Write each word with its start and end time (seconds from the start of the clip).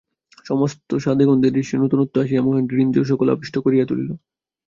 সমস্ত 0.45 0.89
স্বাদে 0.95 1.23
গন্ধে 1.25 1.49
দৃশ্যে 1.51 1.75
নূতনত্ব 1.77 2.15
আসিয়া 2.21 2.41
মহেন্দ্রের 2.41 2.83
ইন্দ্রিয়-সকল 2.85 3.27
আবিষ্ট 3.29 3.55
করিয়া 3.57 3.85
তুলিল। 3.85 4.09